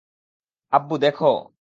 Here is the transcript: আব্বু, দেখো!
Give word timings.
আব্বু, 0.73 0.95
দেখো! 0.97 1.31